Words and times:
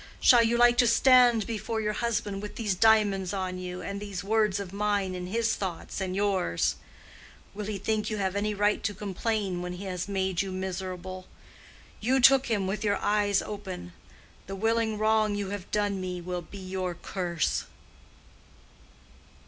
Shall 0.19 0.41
you 0.41 0.57
like 0.57 0.79
to 0.79 0.87
stand 0.87 1.45
before 1.45 1.79
your 1.79 1.93
husband 1.93 2.41
with 2.41 2.55
these 2.55 2.73
diamonds 2.73 3.33
on 3.33 3.59
you, 3.59 3.83
and 3.83 3.99
these 3.99 4.23
words 4.23 4.59
of 4.59 4.73
mine 4.73 5.13
in 5.13 5.27
his 5.27 5.53
thoughts 5.55 6.01
and 6.01 6.15
yours? 6.15 6.75
Will 7.53 7.65
he 7.67 7.77
think 7.77 8.09
you 8.09 8.17
have 8.17 8.35
any 8.35 8.55
right 8.55 8.81
to 8.81 8.95
complain 8.95 9.61
when 9.61 9.73
he 9.73 9.83
has 9.85 10.07
made 10.07 10.41
you 10.41 10.51
miserable? 10.51 11.27
You 11.99 12.19
took 12.19 12.47
him 12.47 12.65
with 12.65 12.83
your 12.83 12.97
eyes 12.97 13.43
open. 13.43 13.93
The 14.47 14.55
willing 14.55 14.97
wrong 14.97 15.35
you 15.35 15.51
have 15.51 15.69
done 15.69 16.01
me 16.01 16.19
will 16.19 16.41
be 16.41 16.57
your 16.57 16.95
curse." 16.95 17.65